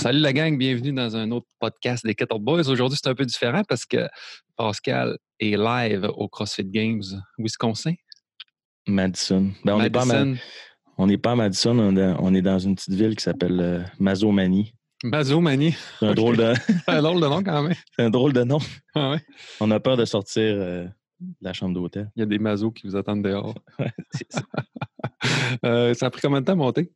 [0.00, 2.70] Salut la gang, bienvenue dans un autre podcast des Kettle Boys.
[2.70, 4.08] Aujourd'hui, c'est un peu différent parce que
[4.56, 7.02] Pascal est live au CrossFit Games
[7.36, 7.92] Wisconsin.
[8.88, 9.52] Madison.
[9.62, 10.42] Ben, on n'est pas, à Ma- Madison.
[10.96, 14.72] on n'est pas à Madison, on est, dans une petite ville qui s'appelle euh, Mazomanie.
[15.04, 15.76] Mazomanie.
[15.98, 16.54] C'est un, drôle de,
[16.86, 17.74] C'est un drôle de nom quand même.
[17.94, 18.58] c'est un drôle de nom.
[18.94, 19.20] Ah ouais.
[19.60, 20.84] On a peur de sortir euh,
[21.20, 22.10] de la chambre d'hôtel.
[22.16, 23.54] Il y a des mazos qui vous attendent dehors.
[24.30, 24.42] Ça.
[25.66, 26.90] Euh, ça a pris combien de temps à monter?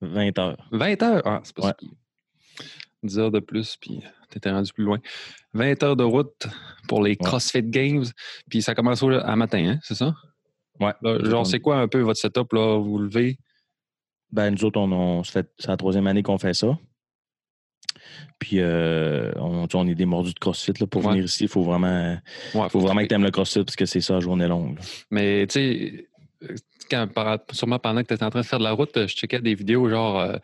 [0.00, 0.68] 20 heures.
[0.70, 1.22] 20 heures?
[1.24, 1.72] Ah, c'est pas Ouais.
[3.08, 3.16] Si pire.
[3.16, 4.00] 10 heures de plus, puis
[4.30, 4.98] t'étais rendu plus loin.
[5.52, 6.46] 20 heures de route
[6.88, 8.04] pour les CrossFit Games.
[8.48, 10.14] Puis ça commence au- à matin, hein, c'est ça?
[10.80, 10.92] Ouais.
[11.02, 12.78] Là, genre, c'est quoi un peu votre setup, là?
[12.78, 13.38] Vous levez?
[14.32, 16.76] Ben, nous autres, on, c'est la troisième année qu'on fait ça.
[18.40, 20.72] Puis, euh, on, est des mordus de CrossFit.
[20.80, 21.12] Là, pour Ouais.
[21.12, 22.18] venir ici, il faut vraiment,
[22.54, 24.76] Ouais, faut vraiment que tu aimes le CrossFit parce que c'est ça, journée longue.
[24.78, 24.84] là.
[25.10, 26.08] Mais tu sais,
[27.52, 29.54] sûrement pendant que tu étais en train de faire de la route, je checkais des
[29.54, 30.36] vidéos genre euh,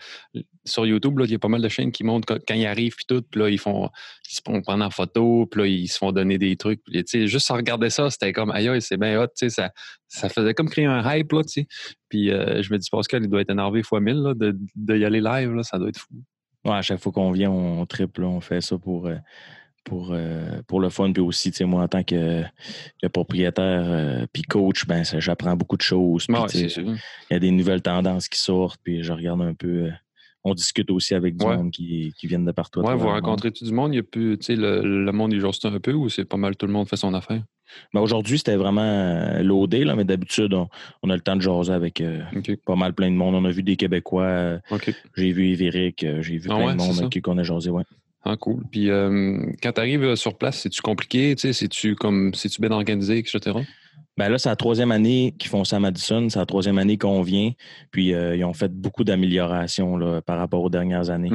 [0.64, 3.04] sur YouTube, il y a pas mal de chaînes qui montrent quand, ils arrivent puis
[3.06, 3.90] tout, puis là, ils font
[4.28, 6.82] ils se font prendre en photo, puis là, ils se font donner des trucs.
[6.84, 9.70] Puis, juste en regarder ça, c'était comme aïe, c'est bien hot, ça,
[10.08, 11.66] ça faisait comme créer un hype, là, tu.
[12.08, 14.96] Puis euh, je me dis, Pascal, il doit être énervé fois mille là, de, de
[14.96, 16.14] y aller live, là, ça doit être fou.
[16.64, 19.16] Ouais, à chaque fois qu'on vient, on triple, on fait ça pour, euh,
[19.84, 21.12] pour, euh, pour le fun.
[21.12, 22.42] Puis aussi, moi, en tant que,
[23.02, 26.26] que propriétaire euh, puis coach, ben, j'apprends beaucoup de choses.
[26.28, 26.92] Ouais, il
[27.30, 29.86] y a des nouvelles tendances qui sortent, puis je regarde un peu.
[29.86, 29.90] euh,
[30.42, 31.54] on discute aussi avec du Ouais.
[31.56, 32.80] monde qui, qui viennent de partout.
[32.80, 33.14] Ouais, vous le monde.
[33.24, 35.66] rencontrez tout du monde, il y a plus, tu sais, le, le monde, il juste
[35.66, 37.42] un peu ou c'est pas mal tout le monde fait son affaire?
[37.92, 40.66] Ben, Aujourd'hui, c'était vraiment euh, loadé, là, mais d'habitude, on,
[41.02, 42.22] on a le temps de jaser avec euh,
[42.64, 43.34] pas mal plein de monde.
[43.34, 44.58] On a vu des Québécois, euh,
[45.14, 47.42] j'ai vu Évéric, euh, j'ai vu Ah plein ouais, de monde avec qui on a
[47.42, 47.68] jasé.
[47.70, 47.84] Ouais.
[48.24, 48.62] Ah, cool.
[48.70, 51.34] Puis euh, quand tu arrives sur place, c'est-tu compliqué?
[51.36, 53.40] Tu sais, c'est-tu comme c'est-tu bien organisé, etc.?
[54.16, 56.28] Ben là, c'est la troisième année qu'ils font ça à Madison.
[56.28, 57.52] C'est la troisième année qu'on vient.
[57.90, 61.30] Puis euh, ils ont fait beaucoup d'améliorations par rapport aux dernières années.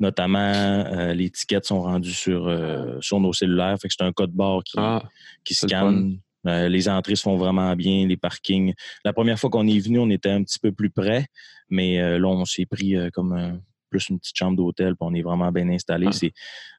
[0.00, 3.76] Notamment, euh, les tickets sont rendus sur, euh, sur nos cellulaires.
[3.80, 5.02] Fait que c'est un code barre qui, Ah,
[5.44, 6.18] qui c'est le scanne.
[6.48, 8.72] Euh, les entrées se font vraiment bien, les parkings.
[9.04, 11.26] La première fois qu'on est venu, on était un petit peu plus près,
[11.70, 13.58] mais euh, là, on s'est pris euh, comme un-
[13.90, 16.06] plus une petite chambre d'hôtel, puis on est vraiment bien installé.
[16.08, 16.12] Ah.
[16.12, 16.32] C'est,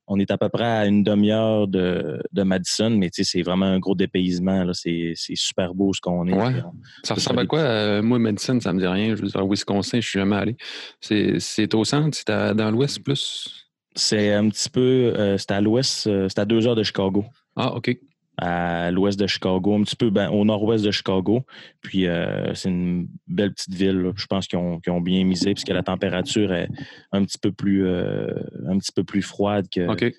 [0.07, 3.79] on est à peu près à une demi-heure de, de Madison, mais c'est vraiment un
[3.79, 4.63] gros dépaysement.
[4.63, 4.73] Là.
[4.73, 6.33] C'est, c'est super beau ce qu'on est.
[6.33, 6.53] Ouais.
[6.53, 6.73] Puis on-
[7.03, 7.59] ça ressemble à quoi?
[7.59, 9.15] Euh, moi, Medicine, ça me dit rien.
[9.15, 10.57] Je veux dire, Wisconsin, je suis jamais allé.
[11.01, 13.65] C'est c'est au centre, c'est à- dans l'ouest plus?
[13.95, 14.79] C'est un petit peu,
[15.17, 17.25] euh, c'est à l'ouest, euh, c'est à deux heures de Chicago.
[17.55, 17.97] Ah, OK.
[18.37, 21.43] À l'ouest de Chicago, un petit peu ben, au nord-ouest de Chicago.
[21.81, 23.97] Puis euh, c'est une belle petite ville.
[23.97, 24.11] là.
[24.15, 26.69] Je pense qu'ils ont, ont bien misé puisque la température est
[27.11, 28.31] un petit peu plus, euh,
[28.67, 30.13] un petit peu plus froide que, OK.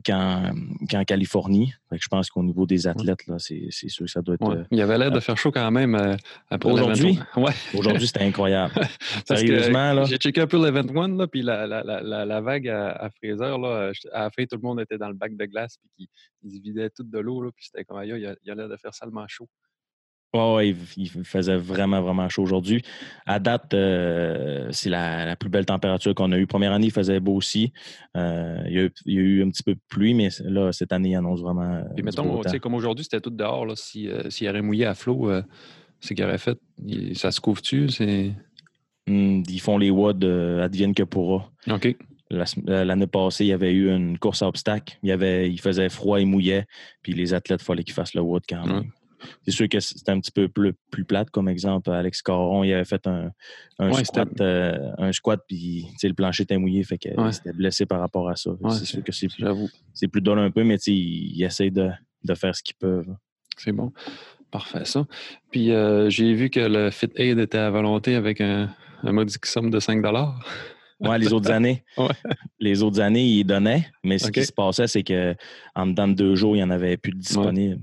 [0.00, 0.52] Qu'en,
[1.06, 1.72] Californie.
[1.90, 4.48] Que je pense qu'au niveau des athlètes, là, c'est, sûr que ça doit être.
[4.48, 4.56] Ouais.
[4.56, 6.16] euh, Il y avait l'air de faire chaud quand même euh,
[6.50, 7.18] après Aujourd'hui?
[7.36, 7.52] Ouais.
[7.74, 8.72] aujourd'hui, c'était incroyable.
[9.26, 10.04] Sérieusement, là.
[10.04, 12.92] J'ai checké un peu l'Event One, là, puis la, la, la, la, la vague à,
[12.92, 15.44] à Fraser, là, euh, à la fin, tout le monde était dans le bac de
[15.44, 16.08] glace, puis
[16.42, 18.54] ils se vidaient tout de l'eau, puis c'était comme, il y a, il y a
[18.54, 19.48] l'air de faire salement chaud.
[20.34, 22.82] Ouais, il, il faisait vraiment, vraiment chaud aujourd'hui.
[23.26, 26.46] À date, euh, c'est la, la plus belle température qu'on a eue.
[26.46, 27.72] Première année, il faisait beau aussi.
[28.16, 30.28] Euh, il, y a, eu- il y a eu un petit peu de pluie, mais
[30.44, 31.70] là, cette année, il annonce vraiment.
[31.74, 34.62] euh, Puis mettons, tu sais, comme aujourd'hui, c'était tout dehors, là, si, euh, s'il aurait
[34.62, 35.30] mouillé à flot,
[36.00, 37.88] c'est qu'il aurait fait, il- ça se couvre-tu?
[37.90, 38.32] C'est...
[39.08, 41.50] Hum, ils font les euh, advienne que pourra.
[41.70, 41.94] OK.
[42.66, 44.96] L'année passée, il y avait eu une course à obstacles.
[45.02, 46.64] Il, y avait, il faisait froid et mouillait,
[47.02, 48.90] puis les athlètes, il fallait qu'ils fassent le WOD quand même.
[49.44, 51.90] C'est sûr que c'était un petit peu plus, plus plate, comme exemple.
[51.90, 53.30] Alex Caron, il avait fait un,
[53.78, 57.32] un Ouais, squat, euh, un squat, puis le plancher était mouillé, fait qu'il Ouais.
[57.32, 58.50] s'était blessé par rapport à ça.
[58.50, 59.44] Que Ouais, c'est sûr que c'est plus,
[59.94, 61.90] c'est plus drôle un peu, mais ils, ils essayent de,
[62.24, 63.14] de faire ce qu'ils peuvent.
[63.56, 63.92] C'est bon.
[64.50, 65.06] Parfait, ça.
[65.50, 68.68] Puis euh, j'ai vu que le Fit Aid était à volonté avec un,
[69.02, 70.02] un modique somme de 5
[71.00, 72.06] Ouais, les autres années, Ouais.
[72.60, 75.34] les autres années, ils donnaient, mais ce qui se passait, c'est que
[75.74, 77.80] en dedans de deux jours, il n'y en avait plus de disponibles.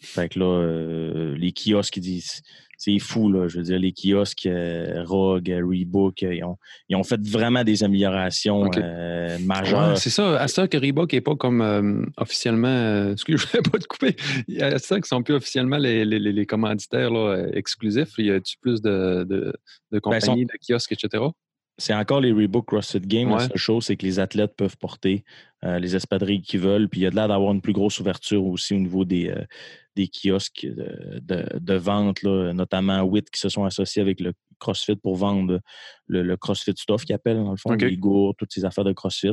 [0.00, 2.42] Fait que là, euh, les kiosques, disent,
[2.78, 3.46] c'est fou, là.
[3.46, 6.56] Je veux dire, les kiosques, euh, Rogue, euh, Reebok, ils, ont,
[6.88, 9.90] ils ont fait vraiment des améliorations euh, majeures.
[9.90, 10.40] Ouais, c'est ça.
[10.40, 12.68] À ça que Reebok n'est pas comme officiellement.
[12.68, 14.16] Euh, excuse, je pas te couper.
[14.60, 18.14] À ça qu'ils sont plus officiellement les, les, les- commanditaires là, exclusifs.
[18.16, 19.52] Y a-tu plus de, de,
[19.92, 21.22] de compagnies, de kiosques, etc.?
[21.80, 23.28] c'est encore les Reebok CrossFit Games.
[23.32, 23.38] Ouais.
[23.38, 25.24] La seule chose, c'est que les athlètes peuvent porter
[25.64, 26.88] euh, les espadrilles qu'ils veulent.
[26.88, 29.30] Puis il y a de l'air d'avoir une plus grosse ouverture aussi au niveau des,
[29.30, 29.42] euh,
[29.96, 34.32] des kiosques de, de- de vente, là, notamment WIT qui se sont associés avec le
[34.58, 35.60] CrossFit pour vendre
[36.06, 37.82] le, le CrossFit Stuff qu'ils appellent, dans le fond, OK.
[37.82, 39.32] les gourds, toutes ces affaires de CrossFit.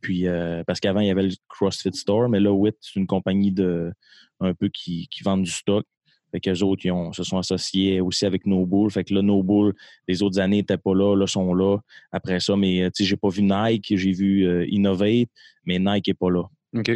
[0.00, 3.06] Puis euh, parce qu'avant, il y avait le CrossFit Store, mais là, WIT, c'est une
[3.06, 3.92] compagnie de
[4.40, 5.84] un peu qui, qui vend du stock.
[6.32, 8.90] Fait qu'eux autres, ils ont- se sont associés aussi avec No Bull.
[8.90, 9.72] Fait que là, No Bull,
[10.08, 11.78] les autres années, n'étaient pas là, là, sont là.
[12.12, 15.28] Après ça, mais tu sais, j'ai pas vu Nike, j'ai vu euh, Innovate,
[15.64, 16.42] mais Nike n'est pas là.
[16.76, 16.90] OK.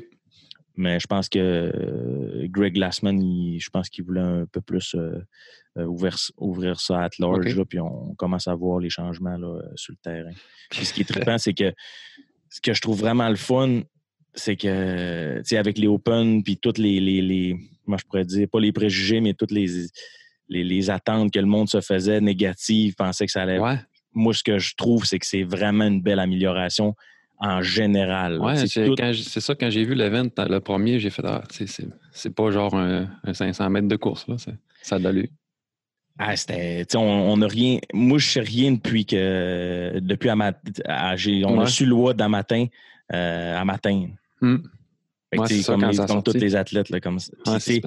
[0.80, 4.94] Mais je pense que euh, Greg Glassman, il- je pense qu'il voulait un peu plus
[4.94, 5.20] euh,
[5.76, 9.60] euh, ouvrir, ouvrir ça à large, là, puis on commence à voir les changements là,
[9.76, 10.32] sur le terrain.
[10.70, 11.72] Puis ce qui est trippant, c'est que
[12.48, 13.82] ce que je trouve vraiment le fun,
[14.34, 18.24] c'est que, tu sais, avec les Open, puis toutes les, les, les- comment je pourrais
[18.24, 19.66] dire, pas les préjugés, mais toutes les,
[20.48, 23.58] les, les attentes que le monde se faisait négatives, pensait que ça allait.
[23.58, 23.76] Ouais,
[24.14, 26.94] Moi, ce que je trouve, c'est que c'est vraiment une belle amélioration
[27.40, 28.38] en général.
[28.38, 28.94] ouais c'est tout-
[29.40, 31.42] ça, quand j'ai vu l'event, le premier, j'ai fait, ah,
[32.12, 34.36] c'est pas genre un, un 500 mètres de course, là.
[34.82, 35.28] Ça a de.
[36.18, 36.84] Ah, c'était.
[36.96, 37.78] On n'a rien.
[37.94, 39.98] Moi, je sais rien depuis que.
[40.00, 40.52] Depuis à ma,
[40.84, 41.16] à-
[41.46, 42.66] on a su le WOD à matin.
[43.12, 44.06] euh, à matin.
[44.40, 44.56] Hmm.
[45.32, 46.90] Ouais, ça, comme les- tous les athlètes.
[46.90, 47.24] Là, comme, tu
[47.58, 47.80] c'est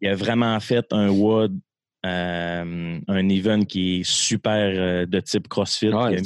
[0.00, 1.58] il a vraiment fait un WOD,
[2.06, 5.88] euh, un event qui est super euh, de type CrossFit.
[5.88, 6.16] Ouais,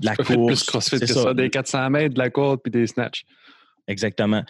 [0.00, 0.52] de la tu peux faire course.
[0.62, 1.34] plus CrossFit c'est que ça.
[1.34, 3.22] Des 400 mètres, de la corde puis des snatchs.
[3.86, 4.42] Exactement.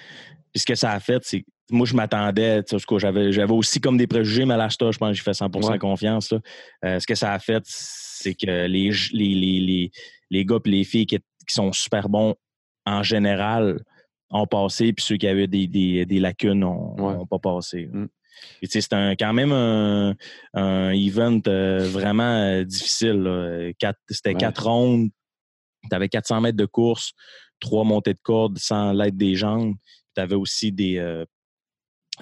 [0.52, 2.62] Puis ce que ça a fait, c'est moi, je m'attendais,
[2.98, 5.78] j'avais, j'avais aussi comme des préjugés, mais à je pense que j'ai fait 100 Ouais.
[5.78, 6.32] confiance.
[6.32, 6.38] là.
[6.84, 9.90] Euh, ce que ça a fait, c'est que les, les, les, les,
[10.30, 12.34] les gars et les filles qui, qui sont super bons
[12.86, 13.78] en général
[14.30, 17.24] ont passé, puis ceux qui avaient des, des, des lacunes n'ont Ouais.
[17.30, 17.88] pas passé.
[17.92, 18.06] Mm.
[18.64, 20.14] C'est un- quand même un,
[20.54, 23.72] un event euh, vraiment euh, difficile.
[23.78, 24.36] Quatre- C'était Ouais.
[24.36, 25.10] quatre rondes,
[25.88, 27.12] tu avais 400 mètres de course,
[27.60, 29.74] trois montées de corde sans l'aide des jambes.
[30.14, 31.24] Tu avais aussi des, euh,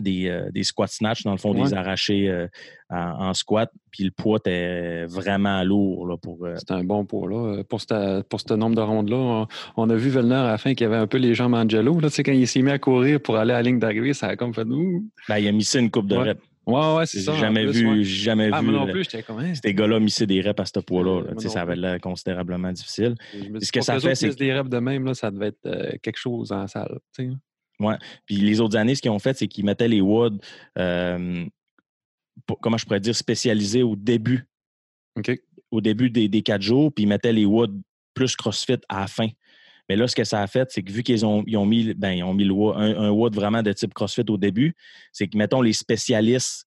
[0.00, 2.46] des, euh, des squat snatch, dans le fond, des arrachés euh,
[2.88, 3.70] en, en squat.
[3.90, 6.44] Puis le poids était vraiment lourd là, pour.
[6.44, 7.64] euh, C'était un bon poids, là.
[7.64, 9.46] Pour ce pour nombre de rondes-là, on,
[9.76, 11.98] on a vu Vellner à la fin qui avait un peu les jambes Angelo.
[11.98, 14.12] Là, tu sais, quand il s'est mis à courir pour aller à la ligne d'arrivée,
[14.14, 15.04] ça a comme fait ouh.
[15.28, 16.28] ben, il a missé une coupe de Ouais.
[16.28, 16.42] reps.
[16.68, 17.32] Ouais, ouais, c'est J'ai ça.
[17.32, 18.04] en jamais plus, vu, ouais.
[18.04, 18.66] j'ai jamais Ah, vu.
[18.66, 19.38] moi non là, plus, j'étais comme.
[19.38, 19.54] hein.
[19.54, 21.22] Ces gars-là missaient des reps à ce poids-là.
[21.22, 21.48] Euh, là.
[21.48, 23.14] ça avait l'air considérablement difficile.
[23.32, 25.64] Je me ce que ça fait, c'est des rêves de même, là, ça devait être
[25.66, 26.98] euh, quelque chose en salle.
[27.16, 27.30] tu
[27.80, 27.96] sais.
[28.26, 30.42] Puis les autres années, ce qu'ils ont fait, c'est qu'ils mettaient les WOD,
[30.78, 31.44] euh,
[32.60, 34.46] comment je pourrais dire, spécialisés au début,
[35.16, 35.30] OK.
[35.70, 37.80] au début des, des quatre jours, puis ils mettaient les WOD
[38.14, 39.28] plus CrossFit à la fin.
[39.88, 41.94] Mais là, ce que ça a fait, c'est que vu qu'ils ont, ils ont mis,
[41.94, 44.74] ben, ils ont mis le un, un WOD vraiment de type CrossFit au début,
[45.12, 46.66] c'est que, mettons, les spécialistes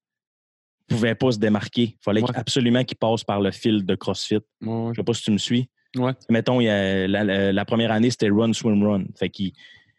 [0.90, 1.82] ne pouvaient pas se démarquer.
[1.82, 2.28] Il fallait Ouais.
[2.34, 4.40] absolument qu'ils passent par le fil de CrossFit.
[4.60, 5.68] Ouais, Je sais pas si tu me suis.
[5.96, 6.12] Ouais.
[6.30, 9.04] Mettons, il y a- la, la- la première année, c'était run, swim, run.
[9.16, 9.52] Fait qu'ils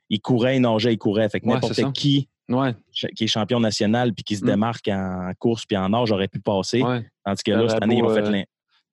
[0.10, 1.30] ils couraient, ils nageaient, ils couraient.
[1.30, 2.76] Fait que n'importe qui Ouais,
[3.16, 4.48] qui est champion national puis qui se Mm.
[4.48, 6.82] démarque en course puis en nage aurait pu passer.
[6.84, 7.06] ouais.
[7.24, 8.44] Tandis que là, cette année, ils ont fait euh, l'in-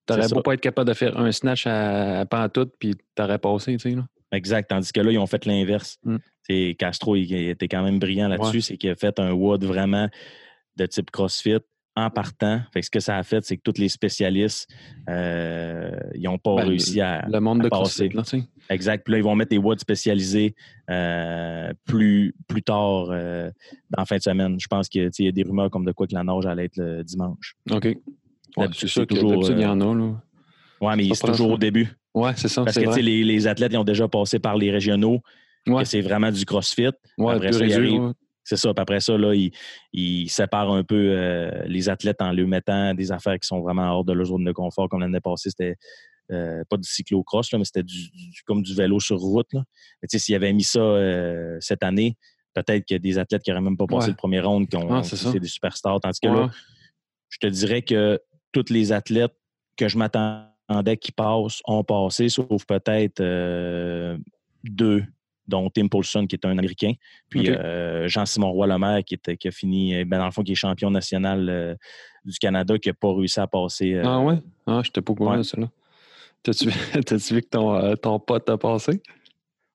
[0.06, 0.42] T'aurais C'est beau ça.
[0.42, 3.96] pas être capable de faire un snatch à, à pantoute, puis t'aurais passé, tu sais.
[3.96, 4.06] Là.
[4.32, 4.68] Exact.
[4.68, 5.98] Tandis que là, ils ont fait l'inverse.
[6.04, 6.16] Mm.
[6.78, 8.56] Castro, il, il était quand même brillant là-dessus.
[8.56, 8.60] Ouais.
[8.60, 10.08] C'est qu'il a fait un WOD vraiment
[10.76, 11.58] de type CrossFit
[11.96, 12.60] en partant.
[12.72, 14.68] Fait que ce que ça a fait, c'est que tous les spécialistes,
[15.08, 17.26] euh, ils n'ont pas Ben, réussi à.
[17.28, 18.08] Le monde à de passer.
[18.08, 18.74] CrossFit, là, tu sais.
[18.74, 19.04] Exact.
[19.04, 20.54] Puis là, ils vont mettre des WOD spécialisés
[20.88, 23.50] euh, plus, plus tard euh,
[23.90, 24.58] dans la fin de semaine.
[24.58, 26.76] Je pense qu'il y a des rumeurs comme de quoi que la nage allait être
[26.76, 27.56] le dimanche.
[27.70, 27.96] OK.
[28.56, 30.22] Ouais, c'est sûr que toujours, il y euh, en a, là.
[30.80, 31.88] Ouais, mais c'est toujours au début.
[32.14, 33.02] Ouais, c'est ça, Parce que tu sais, vrai.
[33.02, 35.20] les, les athlètes, ils ont déjà passé par les régionaux,
[35.66, 36.88] Ouais, que c'est vraiment du CrossFit.
[37.18, 38.12] ouais, après ça, ouais.
[38.42, 38.72] C'est ça.
[38.74, 39.34] Puis après ça, là,
[39.92, 43.92] ils, séparent un peu euh, les athlètes en leur mettant des affaires qui sont vraiment
[43.92, 44.88] hors de leur zone de confort.
[44.88, 45.76] Comme l'année passée, c'était
[46.32, 49.52] euh, pas du cyclocross, là, mais c'était du, du- comme du vélo sur route.
[49.52, 49.62] Là.
[50.02, 52.16] Mais tu sais, s'ils avaient mis ça euh, cette année,
[52.54, 54.76] peut-être qu'il y a des athlètes qui n'auraient même pas passé le premier round, qui
[54.76, 56.00] ont Ah, c'est des superstars.
[56.00, 56.50] Tandis que là,
[57.28, 58.18] je te dirais que
[58.52, 59.34] tous les athlètes
[59.76, 59.98] que je
[60.70, 64.16] m'attendais qui passent ont passé, sauf peut-être euh,
[64.64, 65.04] deux,
[65.46, 66.92] dont Tim Paulson, qui est un Américain,
[67.28, 70.52] puis euh, Jean-Simon Roy-Lemaire, qui, était, qui a fini, euh, ben, dans le fond, qui
[70.52, 71.74] est champion national euh,
[72.24, 74.00] du Canada, qui n'a pas réussi à passer.
[74.04, 74.38] Ah ouais?
[74.66, 75.68] Ah, j'étais pas au courant de là.
[76.42, 79.02] T'as-tu vu que ton, ton pote a passé?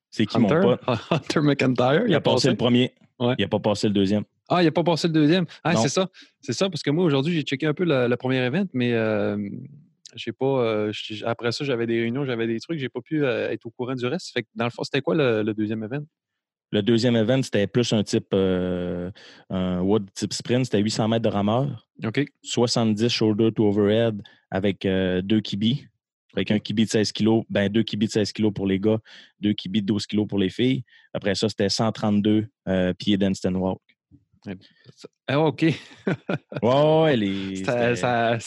[0.09, 0.61] C'est qui mon Hunter?
[0.63, 0.97] pote?
[1.11, 2.91] Hunter McIntyre, Il a passé le premier.
[3.19, 3.35] Ouais.
[3.37, 4.23] Il n'a pas passé le deuxième.
[4.49, 5.45] Ah, il n'a pas passé le deuxième.
[5.63, 6.09] Ah, c'est ça.
[6.41, 8.93] C'est ça, parce que moi, aujourd'hui, j'ai checké un peu le, le premier event, mais
[8.93, 9.37] euh,
[10.15, 10.45] j'ai pas.
[10.45, 10.91] euh,
[11.25, 13.95] après ça, j'avais des réunions, j'avais des trucs, j'ai pas pu euh, être au courant
[13.95, 14.31] du reste.
[14.33, 16.03] Fait que dans le fond, c'était quoi le, le deuxième event?
[16.71, 19.11] Le deuxième event, c'était plus un type, euh,
[19.49, 20.65] un WOD type sprint.
[20.65, 22.25] C'était 800 mètres de rameur, OK.
[22.43, 25.85] 70 shoulder to overhead avec euh, deux kibis.
[26.35, 28.99] Avec un kibi de 16 kg, ben deux kibis de 16 kg pour les gars,
[29.39, 30.83] deux kibis de 12 kg pour les filles.
[31.13, 33.79] Après ça, c'était 132 euh, pieds d'Instant Walk.
[35.27, 35.65] Ah, OK.
[36.61, 37.55] Ouais, ouais, les.
[37.63, 38.37] Ça, ça,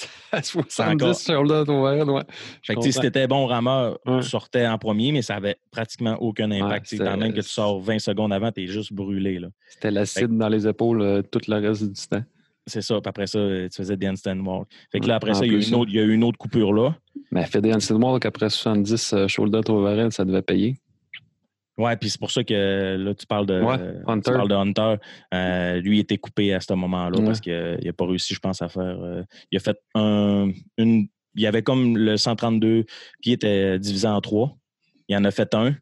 [0.43, 2.23] 70 encore- sur le overhead, ouais.
[2.63, 4.21] Je Fait que, si t'étais bon rameur, Ouais.
[4.21, 6.87] tu sortais en premier, mais ça avait pratiquement aucun impact.
[6.87, 9.39] C'était- Quand même que tu sors 20 secondes avant, tu es juste brûlé.
[9.39, 9.49] Là.
[9.69, 12.23] C'était l'acide dans les épaules euh, tout le reste du temps.
[12.67, 13.01] C'est ça.
[13.01, 14.69] Puis après ça, tu faisais des handstand walk.
[14.93, 16.03] Fait que là, après En ça, il y, a plus, une autre, il y a
[16.03, 16.95] eu une autre coupure là.
[17.31, 20.77] Mais fait des handstand walk après 70 euh, shoulder to overhead, ça devait payer.
[21.79, 24.31] Ouais, puis c'est pour ça que là, tu parles de, Ouais, euh, Hunter.
[24.33, 24.95] tu parles de Hunter.
[25.33, 27.25] Euh, lui, il était coupé à ce moment-là Ouais.
[27.25, 28.83] parce qu'il n'a pas réussi, je pense, à faire.
[29.01, 31.07] euh, il a fait un, une.
[31.35, 32.85] Il y avait comme le 132
[33.23, 34.57] pieds était divisé en trois.
[35.09, 35.75] Il en a fait un.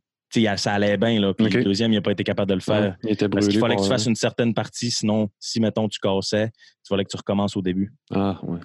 [0.57, 1.33] Ça allait bien, là.
[1.33, 2.83] Puis le deuxième, il n'a pas été capable de le faire.
[2.83, 5.89] Ouais, il était Parce qu'il fallait que tu fasses une certaine partie, sinon, si, mettons,
[5.89, 7.91] tu cassais, il fallait que tu recommences au début.
[8.13, 8.59] Ah, ouais.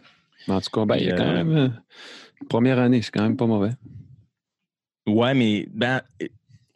[0.49, 1.55] En tout cas, ben, il y a Puis, quand euh, même.
[1.55, 1.69] euh,
[2.49, 3.71] première année, c'est quand même pas mauvais.
[5.07, 6.01] Ouais, mais ben,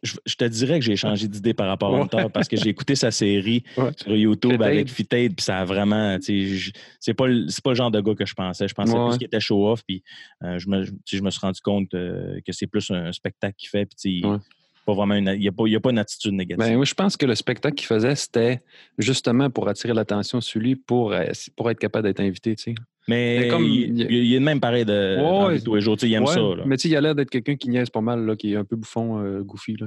[0.02, 2.00] je, je te dirais que j'ai changé d'idée par rapport à.
[2.00, 3.90] Hunter parce que j'ai écouté sa série Ouais.
[3.96, 6.16] sur YouTube avec Fitade, puis ça a vraiment.
[6.20, 8.68] C'est pas, pas le genre de gars que je pensais.
[8.68, 10.02] Je pensais Ouais, plus qu'il était show-off, puis
[10.42, 13.68] euh, je, me, je me suis rendu compte euh, que c'est plus un spectacle qu'il
[13.68, 14.38] fait, puis Ouais.
[14.86, 16.64] Pas vraiment une- il n'y a, a pas une attitude négative.
[16.64, 18.62] Ben, moi, je pense que le spectacle qu'il faisait, c'était
[18.96, 21.24] justement pour attirer l'attention sur lui, pour, euh,
[21.56, 22.74] pour être capable d'être invité, tu sais.
[23.08, 25.96] mais mais comme- il, il- il est de même pareil de, tous les jours.
[26.02, 26.40] Il aime Ouais, ça.
[26.40, 26.62] là.
[26.66, 28.56] Mais tu sais, il a l'air d'être quelqu'un qui niaise pas mal, là, qui est
[28.56, 29.86] un peu bouffon, euh, goofy, là.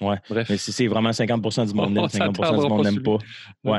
[0.00, 0.16] Ouais.
[0.28, 0.48] Bref.
[0.50, 3.18] Mais c'est c'est vraiment 50 du monde On aime, 50% du monde n'aime pas.
[3.62, 3.78] Ouais.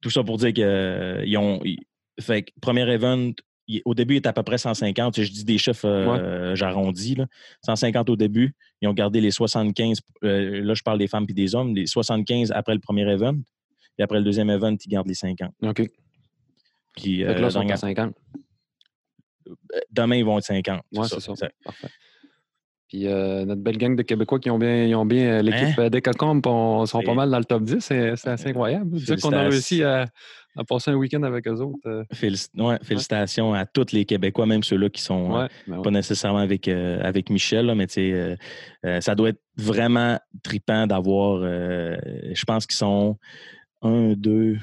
[0.00, 1.60] Tout ça pour dire que euh, ils ont.
[2.20, 3.30] fait que premier event,
[3.68, 5.20] il- au début, il était à peu près 150.
[5.20, 7.14] Je dis des chiffres, euh, j'arrondis.
[7.14, 7.26] là.
[7.64, 8.54] 150 au début.
[8.80, 10.00] Ils ont gardé les 75.
[10.24, 11.74] euh, là, je parle des femmes et des hommes.
[11.74, 13.36] Les 75 après le premier event.
[13.98, 15.52] Et après le deuxième event, ils gardent les 50.
[15.62, 15.82] OK.
[16.96, 18.14] Puis Fait que euh, là, ils sont à 50.
[19.90, 20.80] demain, ils vont être 50.
[20.92, 21.32] Ouais, c'est ça.
[21.32, 21.54] exact.
[21.64, 21.88] Parfait.
[22.92, 25.78] Puis euh, notre belle gang de Québécois qui ont bien, ils ont bien euh, l'équipe
[25.78, 25.84] Hein?
[25.84, 27.80] euh, Decacomp, on- sont pas mal dans le top 10.
[27.80, 28.90] C'est assez incroyable.
[28.98, 30.04] Dire qu'on a réussi à,
[30.56, 31.78] à passer un week-end avec eux autres.
[31.88, 35.30] ouais, félicitations à tous les Québécois, même ceux-là qui sont.
[35.32, 38.36] ouais, ben pas nécessairement avec, euh, avec Michel, là, mais tu sais, euh,
[38.84, 41.40] euh, ça doit être vraiment tripant d'avoir.
[41.44, 43.16] je pense qu'ils sont
[43.80, 44.58] un, deux.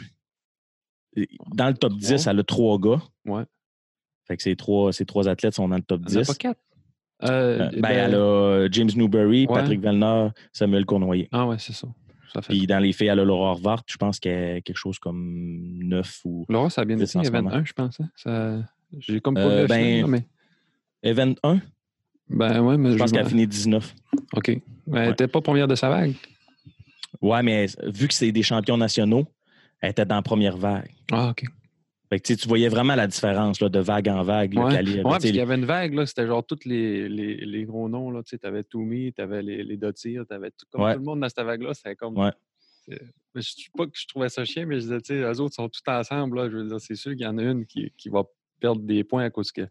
[1.56, 2.32] Dans le top 10, Trois.
[2.32, 3.02] elle a trois gars.
[3.26, 3.44] Ouais.
[4.28, 6.22] Fait que ces trois, ces trois athlètes sont dans le top Il y en a
[6.22, 6.28] 10.
[6.28, 6.62] pas quatre.
[7.24, 9.60] Euh, Euh, ben, ben- elle a euh, James Newberry, Ouais.
[9.60, 11.28] Patrick Vellner, Samuel Cournoyer.
[11.32, 11.88] Ah ouais, c'est ça.
[12.34, 12.54] ça fait...
[12.54, 15.80] Puis dans les filles, elle a Laura Harvard, je pense qu'elle a quelque chose comme
[15.84, 16.46] 9 ou.
[16.50, 17.30] Laura, ça a bien été.
[17.32, 17.52] moment.
[17.52, 18.00] un, je pense.
[18.00, 18.10] hein.
[18.16, 18.60] Ça...
[19.00, 20.26] J'ai comme pas Euh, ben, mais...
[21.04, 21.60] Event 1,
[22.30, 23.94] Ben ouais, mais je pense me- qu'elle a fini 19.
[24.36, 24.62] OK.
[24.88, 26.14] Ben, Elle n'était pas première de sa vague.
[27.22, 29.26] Ouais, mais vu que c'est des champions nationaux,
[29.82, 30.90] elle était dans la première vague.
[31.12, 31.44] Ah, OK.
[32.10, 34.56] Fait que, tu sais, voyais vraiment la différence là, de vague en vague.
[34.56, 37.36] là, Ouais, parce sais, qu'il y avait une vague, là, c'était genre tous les, les,
[37.46, 38.24] les gros noms.
[38.24, 40.94] Tu avais Toomey, tu avais les, les tu avais tout, comme Ouais.
[40.94, 41.74] tout le monde dans cette vague-là.
[41.76, 42.18] C'était comme.
[42.18, 42.32] Ouais.
[42.88, 42.94] Je
[43.36, 45.70] ne pas que je trouvais ça chiant, mais je disais, tu sais, eux autres sont
[45.70, 46.38] tous ensemble.
[46.38, 48.24] Là, je veux dire, c'est sûr qu'il y en a une qui, qui va
[48.60, 49.62] perdre des points à cause que.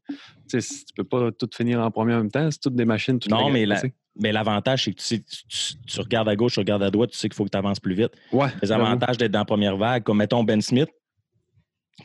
[0.49, 2.85] Tu sais, tu peux pas tout finir en premier en même temps, c'est toutes des
[2.85, 3.19] machines.
[3.19, 3.93] toutes Non, les- mais la- sais.
[4.15, 7.19] mais l'avantage, c'est que tu, sais, tu, regardes à gauche, tu regardes à droite, tu
[7.19, 8.13] sais qu'il faut que tu avances plus vite.
[8.33, 8.49] Ouais.
[8.63, 10.89] Les avantages d'être dans la première vague, comme mettons Ben Smith.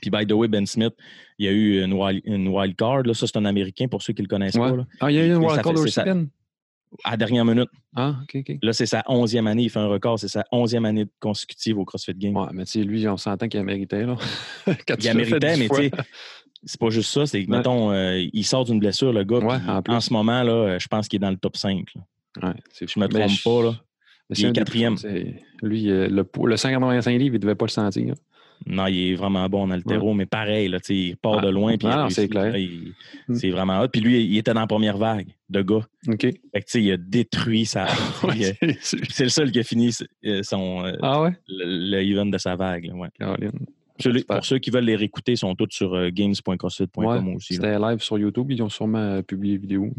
[0.02, 0.94] Puis, by the way, Ben Smith,
[1.38, 3.04] il y a eu une wild, une wild card.
[3.04, 3.14] Là.
[3.14, 4.70] Ça, c'est un Américain pour ceux qui ne le connaissent Ouais.
[4.72, 4.78] pas.
[4.78, 4.86] là.
[5.00, 6.00] Ah, il y a eu une fait- c'est aussi?
[7.04, 7.70] À la dernière minute.
[7.96, 8.58] Ah, OK, OK.
[8.62, 9.64] Là, c'est sa onzième année.
[9.64, 10.20] Il fait un record.
[10.20, 12.36] C'est sa onzième année consécutive au CrossFit Games.
[12.38, 14.16] Ouais, mais tu sais, lui, on s'entend qu'il a mérité, là.
[14.88, 15.92] Quand Il a mérité, mais tu sais,
[16.64, 17.26] c'est pas juste ça.
[17.26, 17.58] C'est que, Ouais.
[17.58, 19.40] mettons, euh, il sort d'une blessure, le gars.
[19.40, 19.94] Ouais, en plus.
[19.94, 21.88] en ce moment, là, euh, je pense qu'il est dans le top 5.
[21.96, 22.02] là.
[22.50, 22.54] Ouais,
[22.88, 23.76] Je me trompe pas, là.
[24.36, 24.96] Il est quatrième.
[25.64, 28.14] Lui, euh, le, le 185 livres, il ne devait pas le sentir.
[28.66, 31.42] Non, il est vraiment bon en altéro, mais pareil, là, il part Ah.
[31.46, 31.78] de loin.
[31.78, 32.54] Puis Ah, c'est clair.
[33.28, 33.36] Mm.
[33.36, 33.88] C'est vraiment hot.
[33.90, 35.86] Puis lui, il était dans la première vague de gars.
[36.08, 36.22] OK.
[36.22, 37.86] Fait que, tu sais, il a détruit sa.
[38.24, 39.92] Ouais, a- c'est le seul qui a fini
[40.26, 41.32] euh, son, euh, ah ouais?
[41.48, 42.86] le, le event de sa vague.
[42.86, 43.10] là, ouais.
[43.20, 43.52] Caroline.
[44.00, 44.38] Celui- Super.
[44.38, 47.56] pour ceux qui veulent les réécouter, ils sont tous sur euh, games.crossfit.com Ouais, aussi.
[47.56, 48.50] C'était live sur YouTube.
[48.50, 49.92] Ils ont sûrement euh, publié vidéo.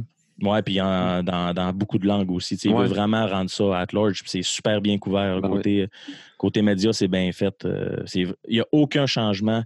[0.43, 2.57] Ouais, puis en- dans, dans beaucoup de langues aussi.
[2.57, 2.83] Tu sais, Il Ouais.
[2.83, 5.41] veut vraiment rendre ça at large, puis c'est super bien couvert.
[5.41, 5.89] Ben côté,
[6.39, 7.65] côté média, c'est bien fait.
[7.65, 9.63] euh, Il n'y a aucun changement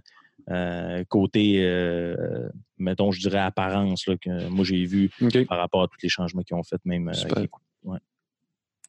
[0.51, 5.11] euh, côté, euh, mettons, je dirais apparence, là, que moi j'ai vu
[5.47, 7.37] par rapport à tous les changements qu'ils ont fait, même Super.
[7.39, 7.51] avec-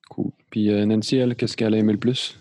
[0.08, 0.30] Cool.
[0.50, 2.36] Puis Nancy, elle, qu'est-ce qu'elle a aimé le plus?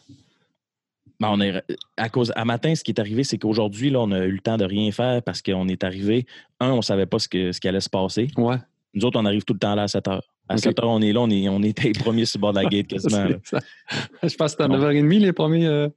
[1.19, 1.61] Ben, on est,
[1.97, 4.39] à cause, à matin, ce qui est arrivé, c'est qu'aujourd'hui, là, on a eu le
[4.39, 6.25] temps de rien faire parce qu'on est arrivé.
[6.61, 8.27] Un, on ne savait pas ce, que, ce qui allait se passer.
[8.37, 8.55] Ouais.
[8.93, 10.23] Nous autres, on arrive tout le temps là à 7 heures.
[10.47, 10.59] À OK.
[10.61, 12.59] 7 heures, on est là, on, est, on était les premiers sur le bord de
[12.59, 13.27] la gate quasiment.
[13.27, 14.79] Je pense que c'était à Non.
[14.79, 15.89] 9h30 les premiers euh,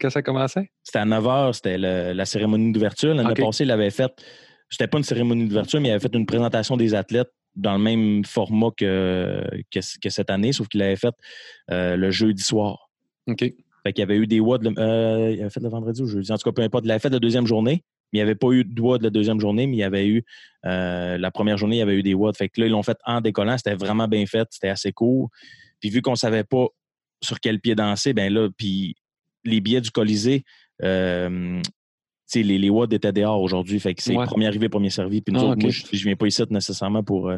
[0.00, 0.70] quand ça commençait.
[0.82, 3.14] C'était à 9 h, c'était le- la cérémonie d'ouverture.
[3.14, 4.10] L'année passée, il avait fait.
[4.70, 7.78] C'était pas une cérémonie d'ouverture, mais il avait fait une présentation des athlètes dans le
[7.80, 11.14] même format que, que, que cette année, sauf qu'il avait fait
[11.70, 12.88] euh, le jeudi soir.
[13.28, 13.40] OK.
[13.84, 16.32] Fait qu'il y avait eu des le- euh, il avait fait le vendredi ou jeudi.
[16.32, 16.84] En tout cas, peu importe.
[16.86, 19.10] Il avait fait la deuxième journée, mais il n'y avait pas eu de WOD la
[19.10, 20.24] deuxième journée, mais il y avait eu
[20.66, 22.36] euh, la première journée, il y avait eu des WOD.
[22.36, 23.56] Fait que là, ils l'ont fait en décollant.
[23.56, 24.46] C'était vraiment bien fait.
[24.50, 25.30] C'était assez court.
[25.80, 26.66] Puis vu qu'on ne savait pas
[27.22, 28.94] sur quel pied danser, ben là, puis
[29.44, 30.44] les billets du Colisée,
[30.82, 31.60] euh,
[32.34, 33.78] les, les étaient dehors aujourd'hui.
[33.80, 34.24] Fait que c'est Ouais.
[34.24, 35.20] premier arrivé, premier servi.
[35.20, 37.36] Puis nous Ah, autres, moi, je, je viens pas ici nécessairement pour, euh,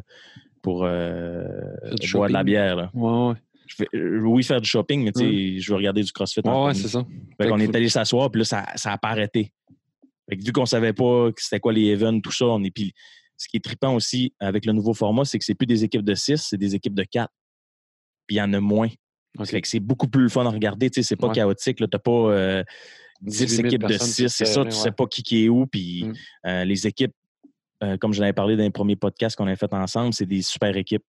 [0.63, 1.45] pour euh,
[2.13, 2.77] boire de la bière.
[2.77, 2.91] là.
[2.95, 3.35] Ouais, ouais.
[3.67, 6.43] Je euh, oui, faire du shopping, mais tu sais, je veux regarder du CrossFit.
[6.45, 7.05] Ouais, c'est ça.
[7.39, 9.53] Fait Fait qu'on que est allé s'asseoir, puis là, ça n'a pas arrêté.
[10.29, 12.71] Fait que vu qu'on savait pas c'était quoi les events, tout ça, on est.
[12.71, 12.93] Puis
[13.37, 16.03] ce qui est trippant aussi avec le nouveau format, c'est que c'est plus des équipes
[16.05, 17.31] de 6, c'est des équipes de 4.
[18.27, 18.89] Puis il y en a moins.
[19.39, 19.47] Ok.
[19.49, 20.89] Fait que c'est beaucoup plus le fun à regarder.
[20.91, 21.35] Tu sais, c'est pas Ouais.
[21.35, 21.77] chaotique.
[21.79, 22.65] Tu n'as pas euh,
[23.21, 24.29] 10 18 000 équipes de personnes 6.
[24.29, 24.71] C'est ça, tu ouais.
[24.71, 25.67] sais pas qui, qui est où.
[25.67, 26.13] Puis Mm.
[26.47, 27.13] euh, les équipes,
[27.83, 30.41] euh, comme je l'avais parlé dans les premiers podcasts qu'on avait fait ensemble, c'est des
[30.43, 31.03] super équipes.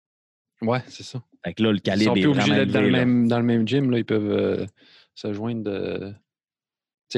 [0.62, 1.22] Ouais, c'est ça.
[1.46, 3.00] Fait que là, le Ils calibre sont est plus obligés vraiment d'être dans, le élevé,
[3.00, 3.06] là.
[3.06, 3.92] même- dans le même gym.
[3.92, 3.98] Là.
[4.00, 4.66] Ils peuvent euh,
[5.14, 6.14] se joindre de.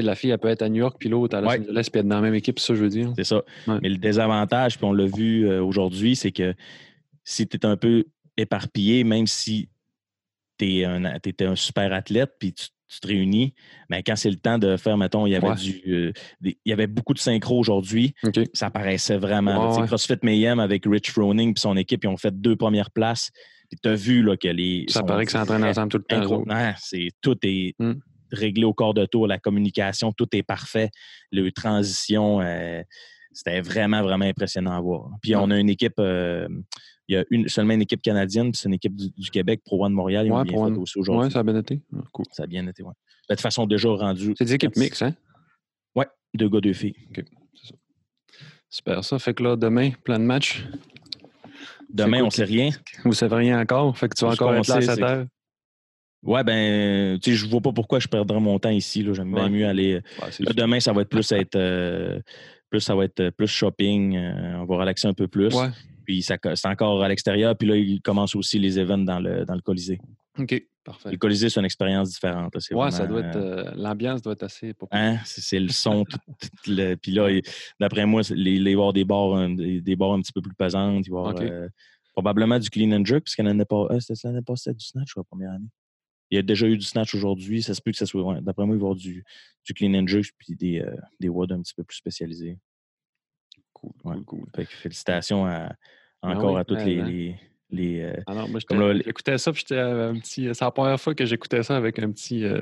[0.02, 1.60] Sais, la fille, elle peut être à New York, puis l'autre à Los Ouais.
[1.60, 3.14] Angeles, puis être dans la même équipe, c'est ça, je veux dire.
[3.18, 3.42] C'est ça.
[3.68, 3.80] Ouais.
[3.82, 6.54] Mais le désavantage, puis on l'a vu euh, aujourd'hui, c'est que
[7.24, 8.06] si tu es un peu
[8.38, 9.70] éparpillé, même si
[10.58, 13.54] tu es un, super athlète, puis tu, tu te réunis,
[13.90, 15.56] mais quand c'est le temps de faire, mettons, il y avait Ouais.
[15.56, 15.82] du.
[15.88, 18.14] euh, des- il y avait beaucoup de synchro aujourd'hui,
[18.54, 19.74] ça paraissait vraiment.
[19.76, 19.88] Tu sais.
[19.88, 23.32] CrossFit Mayhem avec Rich Froning puis son équipe, ils ont fait deux premières places.
[23.70, 24.86] Puis tu as vu là, que les.
[24.88, 26.44] Ça paraît que ça entraîne ensemble tout le temps.
[26.48, 27.94] Non, c'est tout est Mm.
[28.32, 30.90] Réglé au corps de tour, la communication, tout est parfait.
[31.32, 32.82] Le transition, euh,
[33.32, 35.10] c'était vraiment, vraiment impressionnant à voir.
[35.22, 36.48] Puis on a une équipe, euh,
[37.08, 39.62] il y a une, seulement une équipe canadienne, puis c'est une équipe du, du Québec,
[39.64, 41.26] Pro One Montréal, ils ont Ouais, bien fait aussi aujourd'hui.
[41.26, 41.82] Ouais, ça a bien été.
[42.12, 42.26] Cool.
[42.32, 42.94] Ça a bien été, ouais.
[43.30, 45.14] De toute façon, déjà rendu C'est des équipes mixtes, hein?
[46.36, 46.94] deux gars, deux filles.
[48.70, 49.18] Super ça.
[49.18, 50.66] Fait que là, demain, plein de matchs.
[51.90, 52.70] Demain, on sait rien.
[53.06, 53.98] Vous savez rien encore.
[53.98, 55.26] Fait que tu vas encore être là à sait, 7 c'est que- heures.
[56.24, 59.06] Ouais, ben, tu sais, je vois pas pourquoi je perdrais mon temps ici.
[59.14, 59.96] J'aime bien mieux aller.
[60.22, 62.20] Ouais, Là, demain, ça va être plus être euh,
[62.70, 64.18] plus ça va être euh, plus shopping.
[64.18, 65.54] euh, on va relaxer un peu plus.
[65.54, 65.70] Ouais.
[66.06, 67.56] Puis c'est encore à l'extérieur.
[67.58, 70.00] Puis là, il commence aussi les events dans le, dans le Colisée.
[70.40, 70.64] OK.
[70.84, 71.12] Parfait.
[71.12, 72.54] Le Colisée, c'est une expérience différente.
[72.56, 72.78] là.
[72.78, 73.36] Ouais, ça doit être.
[73.36, 76.04] euh, euh, L'ambiance doit être assez hein, c'est, le son.
[76.06, 76.18] tout-
[76.64, 77.28] tout le- puis là,
[77.80, 80.42] d'après moi, il va y avoir des bars, un, des, des bars un petit peu
[80.42, 81.06] plus pesantes.
[81.06, 81.68] Il va y avoir euh,
[82.14, 83.88] probablement du clean and jerk, parce qu'il y en a pas.
[83.92, 85.68] Euh, c'était l'année passée, du snatch la première année.
[86.32, 87.64] Il y a déjà eu du snatch aujourd'hui.
[87.64, 88.22] Ça se peut que ça soit.
[88.24, 89.24] ouais, d'après moi, il va y avoir du,
[89.66, 92.58] du clean and jerk puis des, euh, des WOD un petit peu plus spécialisés.
[93.74, 94.16] Cool, Ouais.
[94.26, 94.50] cool, cool.
[94.56, 95.72] Fait que félicitations à-
[96.24, 97.00] Ben encore oui, à toutes ben, les.
[97.00, 97.06] hein.
[97.08, 98.60] les, les, euh, Ah non, moi,
[99.06, 100.50] j'écoutais ça, puis j'étais euh, un petit.
[100.54, 102.44] C'est la première fois que j'écoutais ça avec un petit.
[102.44, 102.60] euh,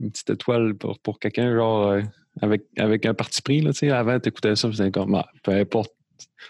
[0.00, 2.00] une petite étoile pour, pour quelqu'un, genre,
[2.40, 3.90] avec, avec un parti pris, là, tu sais.
[3.90, 5.92] Avant, t'écoutais ça, puis c'était comme, ah, peu importe,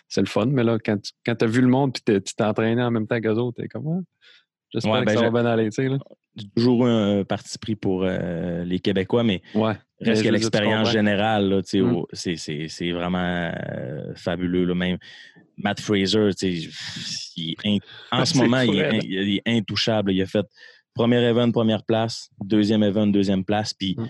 [0.06, 2.44] c'est le fun, mais là, quand tu quand as vu le monde, puis tu t'es
[2.44, 4.00] entraîné en même temps qu'eux autres, t'es comme, ah,
[4.72, 8.04] j'espère Ouais, que ben, ça va bien aller, j'ai toujours eu un parti pris pour
[8.04, 9.74] euh, les Québécois, mais Ouais.
[10.00, 12.02] Reste que l'expérience générale, là, Mm.
[12.12, 13.18] c'est- c'est c'est vraiment
[13.52, 14.64] euh, fabuleux.
[14.64, 14.98] Là, même
[15.56, 16.30] Matt Fraser,
[17.36, 17.78] il in-
[18.12, 18.94] en ce moment, il est, cruel.
[18.94, 20.12] in- il est intouchable.
[20.12, 20.46] Il a fait
[20.94, 23.74] premier event, première place, deuxième event, deuxième place.
[23.74, 24.06] Puis, Mm.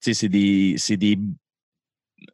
[0.00, 1.16] sais, c'est des, c'est des.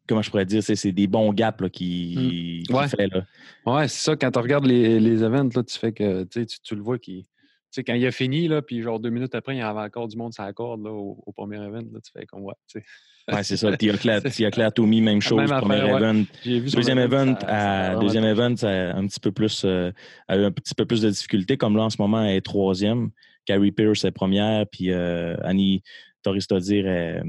[0.07, 0.62] Comment je pourrais dire?
[0.62, 2.74] C'est des bons gaps là, qui, qui Mm.
[2.76, 2.88] Ouais.
[2.88, 3.07] fait.
[3.09, 3.24] Là.
[3.66, 4.16] Ouais, c'est ça.
[4.16, 7.22] Quand tu regardes les, les events, là, tu fais que tu, tu, le vois qui.
[7.22, 7.29] Tu
[7.72, 10.09] sais, quand il a fini, là, puis genre deux minutes après, il y avait encore
[10.09, 11.83] du monde sur la corde là, au, au premier event.
[11.92, 12.55] Là, tu fais comme ouais.
[12.66, 12.85] tu sais.
[13.33, 13.76] Ouais, c'est ça.
[14.50, 15.38] Claire Toomey, même chose.
[15.48, 19.20] Même premier affaire, event, vu Deuxième event, ça- à, deuxième event, ça a un petit
[19.20, 19.92] peu plus, euh,
[20.26, 21.57] a eu un petit peu plus de difficultés.
[21.57, 23.11] Comme là, en ce moment, elle est troisième.
[23.44, 25.83] Carrie Pierce est première, puis euh, Annie
[26.22, 27.22] Torristodir est,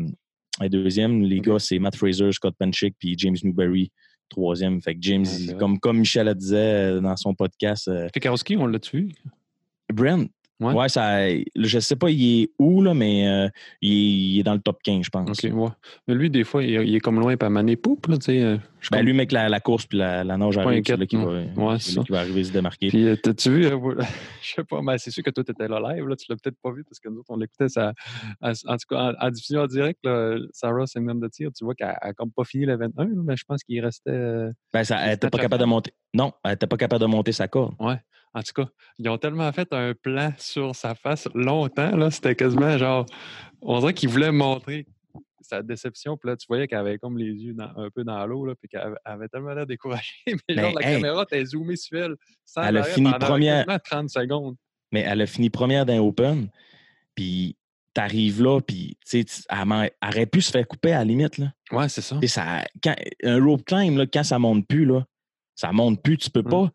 [0.63, 1.21] est deuxième.
[1.23, 3.91] Les gars, c'est Matt Fraser, Scott Penchick, puis James Newberry,
[4.29, 4.81] troisième.
[4.81, 5.57] Fait que James, Ouais, c'est il- vrai.
[5.59, 9.09] comme, comme Michel le disait euh, dans son podcast, euh, Fikowski, on l'a tué.
[9.93, 10.27] Brent,
[10.59, 10.73] Ouais.
[10.73, 10.89] ouais.
[10.89, 13.49] ça, je sais pas il est où, là, mais euh,
[13.81, 13.95] il, est,
[14.35, 15.29] il est dans le top 15, je pense.
[15.43, 15.69] OK, ouais.
[16.07, 18.59] Mais lui, des fois, il, il est comme loin, pas mané poupe, là, tu sais.
[18.81, 21.15] Je Ben, lui, mec, la, la course puis la, la nage arrive, c'est là qui
[21.15, 21.23] va,
[21.55, 22.89] Ouais, qui va arriver à se démarquer.
[22.89, 23.77] Puis, euh, t'as-tu vu, euh,
[24.41, 26.35] je sais pas, mais c'est sûr que toi, tu étais là live, là, tu l'as
[26.35, 27.67] peut-être pas vu parce que nous autres, on l'écoutait,
[28.41, 31.75] en tout cas, en, en diffusion en direct, là, Sarah Simon de tir, tu vois
[31.75, 34.09] qu'elle n'a comme pas fini le 21, là, mais je pense qu'il restait.
[34.11, 35.93] euh, Ben, ça, elle C'est n'était pas capable de monter.
[36.13, 37.75] Non, elle n'était pas capable de monter sa corde.
[37.79, 37.97] Ouais.
[38.33, 42.33] En tout cas, ils ont tellement fait un plan sur sa face longtemps, là, c'était
[42.35, 43.05] quasiment genre.
[43.61, 44.87] On dirait qu'ils voulaient montrer
[45.41, 48.25] sa déception, puis là, tu voyais qu'elle avait comme les yeux dans- un peu dans
[48.25, 50.11] l'eau, puis qu'elle avait- elle avait tellement l'air découragée,
[50.49, 52.15] mais genre, Mais, la hey, caméra était zoomée sur elle.
[52.45, 53.65] Sans elle a fini première.
[53.65, 54.55] quasiment 30 secondes.
[54.91, 56.49] Mais elle a fini première d'un Open.
[57.15, 57.55] Puis
[57.93, 61.37] t'arrives là, puis tu sais, elle, aurait pu se faire couper à la limite.
[61.37, 61.53] Là.
[61.71, 62.17] Ouais, c'est ça.
[62.27, 65.05] Ça, quand, un rope climb, là, quand ça monte plus, là,
[65.55, 66.49] ça monte plus, tu peux Mm.
[66.49, 66.71] pas.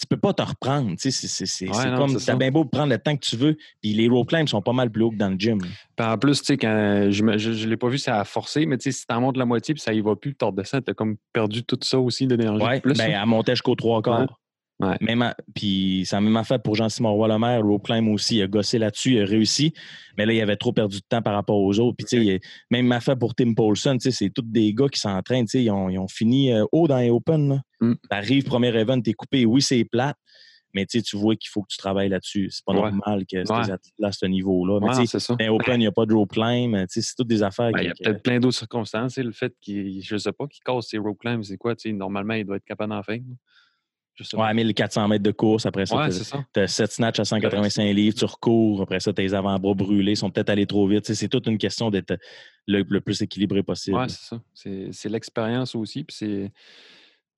[0.00, 0.90] Tu peux pas te reprendre.
[0.92, 2.08] tu sais, C'est c'est- c'est- Ouais, c'est non, comme.
[2.10, 2.36] c'est T'as ça.
[2.36, 3.56] bien beau prendre le temps que tu veux.
[3.82, 5.58] Puis les rope climbs sont pas mal plus hauts que dans le gym.
[5.60, 8.78] Puis en plus, tu sais, quand je ne l'ai pas vu, ça a forcé, mais
[8.78, 10.94] tu sais, si t'en montes la moitié puis ça y va plus, tu redescends, t'as
[10.94, 12.64] comme perdu tout ça aussi d'énergie.
[12.64, 13.20] Ouais, Plus, ben, là.
[13.22, 14.38] elle montait jusqu'aux trois quarts.
[14.80, 14.96] Ouais.
[15.02, 18.78] Même puis ça a même fait pour Jean-Simon Roy-Lemaire, rope climb aussi, il a gossé
[18.78, 19.74] là-dessus, il a réussi,
[20.16, 21.96] mais là, il avait trop perdu de temps par rapport aux autres.
[21.98, 24.98] Puis, tu sais, même fait pour Tim Paulson, tu sais, c'est tous des gars qui
[24.98, 27.48] s'entraînent, tu sais, ils ont, ils ont fini euh, haut dans les Open.
[27.50, 27.60] là.
[27.80, 27.94] Mm.
[28.08, 30.16] T'arrives, premier event, t'es coupé, oui, c'est plate,
[30.74, 32.48] mais tu vois qu'il faut que tu travailles là-dessus.
[32.50, 32.90] C'est pas Ouais.
[32.90, 33.58] normal que ces Ouais.
[33.60, 34.78] athlètes-là à ce niveau-là.
[34.80, 35.34] Mais Ouais, c'est ça.
[35.40, 37.72] les Open, il n'y a pas de rope climb, c'est toutes des affaires.
[37.72, 39.16] Ben, il y a peut-être plein d'autres circonstances.
[39.18, 41.74] Le fait qu'il, je sais pas, qu'il casse ses rope climbs, c'est quoi?
[41.86, 43.16] Normalement, il doit être capable d'en faire.
[43.16, 43.34] là.
[44.34, 44.52] Ouais, pas.
[44.52, 46.08] 1400 mètres de course, après ça, Ouais.
[46.52, 50.30] Tu as 7 snatchs à 185 livres, tu recours, après ça, tes avant-bras brûlés, sont
[50.30, 51.10] peut-être allés trop vite.
[51.10, 52.18] C'est toute une question d'être
[52.66, 53.96] le, le plus équilibré possible.
[53.96, 54.42] Ouais, c'est ça.
[54.52, 56.04] C'est, c'est l'expérience aussi.
[56.04, 56.52] Puis c'est,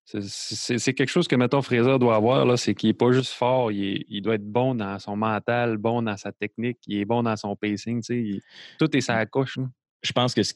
[0.04, 3.70] c'est, quelque chose que, mettons, Fraser doit avoir, là, c'est qu'il n'est pas juste fort,
[3.72, 7.04] il, est- il doit être bon dans son mental, bon dans sa technique, il est
[7.04, 8.00] bon dans son pacing.
[8.02, 8.40] tu sais, il-
[8.78, 9.56] tout est sa coche.
[9.58, 9.70] là.
[10.02, 10.54] Je pense que ce,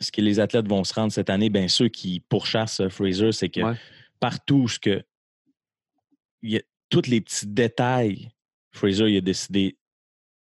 [0.00, 3.32] ce que les athlètes vont se rendre cette année, bien ceux qui pourchassent euh, Fraser,
[3.32, 3.74] c'est que Ouais.
[4.20, 5.02] partout ce que
[6.42, 8.30] il y a tous les petits détails,
[8.70, 9.76] Fraser il a décidé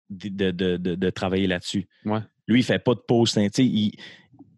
[0.09, 1.87] de, de- de- de- de travailler là-dessus.
[2.05, 2.19] Ouais.
[2.47, 3.37] Lui, il fait pas de pause.
[3.37, 3.91] hein, tu sais, Il,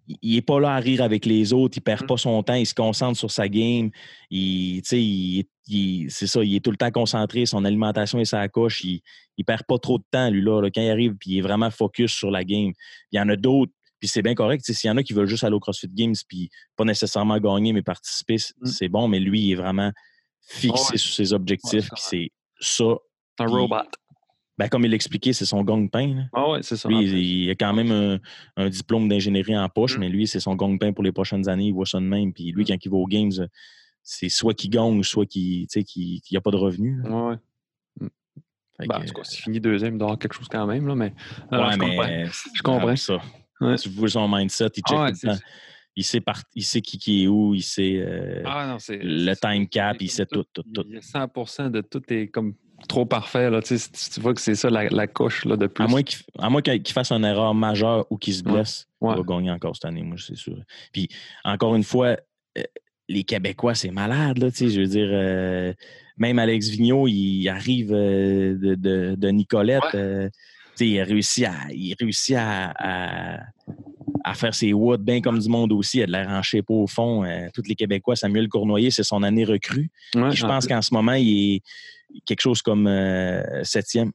[0.07, 2.07] il est pas là à rire avec les autres, il perd Mm.
[2.07, 3.89] pas son temps, il se concentre sur sa game.
[4.29, 8.47] Il, il- il- c'est ça, il est tout le temps concentré, son alimentation et sa
[8.49, 9.01] coche, il,
[9.37, 11.41] il perd pas trop de temps, lui, là, là, quand il arrive, puis il est
[11.41, 12.71] vraiment focus sur la game.
[13.11, 14.63] Il y en a d'autres, puis c'est bien correct.
[14.65, 17.71] S'il y en a qui veulent juste aller au CrossFit Games, puis pas nécessairement gagner,
[17.71, 18.65] mais participer, c- Mm.
[18.67, 19.91] c'est bon, mais lui, il est vraiment
[20.45, 20.97] fixé Ouais.
[20.97, 22.95] sur ses objectifs, Ouais, puis c'est c'est ça.
[23.39, 23.75] Un robot.
[24.63, 26.27] Ben, comme il l'expliquait, c'est son gang-pain.
[26.33, 26.87] Ah ouais, c'est ça.
[26.89, 28.19] Lui, en il, a quand même un,
[28.55, 29.99] un diplôme d'ingénierie en poche, Mm.
[29.99, 31.67] mais lui, c'est son gang-pain pour les prochaines années.
[31.67, 32.33] Il voit ça de même.
[32.33, 32.67] Puis lui, Mm.
[32.67, 33.31] quand il va aux Games,
[34.01, 35.67] c'est soit qu'il gagne, soit qu'il
[36.31, 37.03] n'y a pas de revenus.
[37.03, 37.09] là.
[37.09, 37.31] Ouais,
[38.01, 38.07] ouais.
[38.77, 40.87] Fait Ben, en tout cas, s'il finit deuxième, il doit avoir quelque chose quand même.
[40.87, 41.13] Là, mais,
[41.51, 42.03] ouais, je comprends.
[42.07, 42.87] mais Je comprends.
[42.87, 43.21] Ah, ça.
[43.61, 43.75] Ouais.
[43.77, 45.39] Tu vois son mindset, il check Ah tout le temps.
[45.95, 46.21] Il sait,
[46.55, 50.09] il sait qui, qui est où, il sait euh, Ah non, le time cap, il
[50.09, 50.83] sait tout, tout, tout.
[50.89, 52.55] Il y a 100 de tout est comme
[52.87, 53.49] trop parfait.
[53.49, 53.61] Là.
[53.61, 55.83] Tu, sais, tu- tu vois que c'est ça la, la coche là, de plus.
[56.39, 59.13] À moins qu'il fasse une erreur majeure ou qu'il se blesse, Ouais.
[59.15, 60.57] il va gagner encore cette année, moi, c'est sûr.
[60.91, 61.07] Puis,
[61.43, 62.15] encore une fois,
[62.57, 62.63] euh,
[63.09, 65.73] les Québécois, c'est malade, là, tu sais, je veux dire, euh,
[66.17, 70.29] même Alex Vigneault, il arrive euh, de, de- de Nicolette, Ouais.
[70.31, 70.31] tu
[70.75, 73.39] sais, il réussit à, il réussit à, à-
[74.23, 76.69] à faire ses woods bien comme du monde aussi, il a de l'air en shape
[76.69, 77.23] au fond.
[77.25, 79.89] euh, tous les Québécois, Samuel Cournoyer, c'est son année recrue.
[80.15, 81.61] Ouais, je en pense qu'en ce moment, il est
[82.25, 84.11] quelque chose comme euh, septième.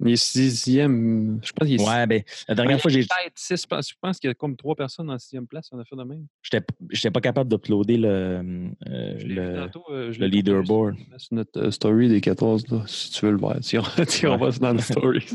[0.00, 1.40] Il est sixième.
[1.42, 4.28] Je pense qu'il est Ouais, ben, la dernière Ouais, fois, j'ai six, je pense, qu'il
[4.28, 5.68] y a comme trois personnes en sixième place.
[5.72, 6.26] On a fait de même.
[6.42, 10.96] J'étais j'étais pas capable d'uploader le, euh, le, tantôt, euh, le leaderboard.
[11.16, 13.56] Sur notre euh, story des 14, là, si tu veux le voir.
[13.72, 14.36] Iras Ouais.
[14.36, 15.26] voir ça dans le story.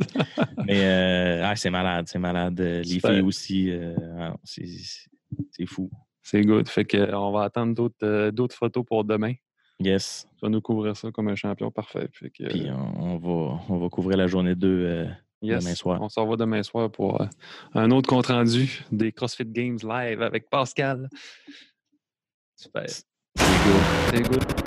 [0.65, 2.59] Mais euh, ah, c'est malade, c'est malade.
[2.59, 3.71] Les filles aussi,
[4.19, 4.65] ah, c'est
[5.51, 5.89] c'est fou.
[6.21, 6.69] C'est good.
[6.69, 9.33] Fait que, on va attendre d'autres d'autres photos pour demain.
[9.79, 10.27] Yes.
[10.37, 12.09] Tu vas nous couvrir ça comme un champion parfait.
[12.19, 15.05] Que, Puis on, va, on va couvrir la journée 2 euh,
[15.41, 16.01] yes, demain soir.
[16.01, 17.25] On s'en va demain soir pour euh,
[17.73, 21.09] un autre compte rendu des CrossFit Games live avec Pascal.
[22.55, 22.87] Super.
[22.87, 23.03] C'est
[23.35, 23.81] good.
[24.11, 24.62] C'est good.